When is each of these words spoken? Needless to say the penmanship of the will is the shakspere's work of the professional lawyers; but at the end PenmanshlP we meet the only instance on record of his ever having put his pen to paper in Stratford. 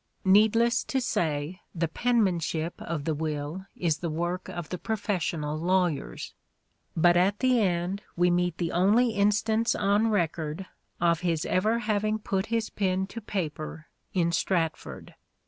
Needless 0.25 0.83
to 0.85 0.99
say 0.99 1.61
the 1.75 1.87
penmanship 1.87 2.73
of 2.81 3.05
the 3.05 3.13
will 3.13 3.67
is 3.75 3.99
the 3.99 4.07
shakspere's 4.07 4.17
work 4.19 4.49
of 4.49 4.69
the 4.69 4.79
professional 4.79 5.59
lawyers; 5.59 6.33
but 6.97 7.15
at 7.15 7.37
the 7.37 7.59
end 7.61 8.01
PenmanshlP 8.01 8.11
we 8.17 8.31
meet 8.31 8.57
the 8.57 8.71
only 8.71 9.11
instance 9.11 9.75
on 9.75 10.07
record 10.09 10.65
of 10.99 11.19
his 11.19 11.45
ever 11.45 11.77
having 11.77 12.17
put 12.17 12.47
his 12.47 12.71
pen 12.71 13.05
to 13.05 13.21
paper 13.21 13.85
in 14.11 14.31
Stratford. 14.31 15.13